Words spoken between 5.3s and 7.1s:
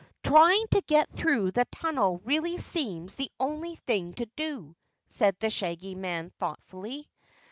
the Shaggy Man thoughtfully.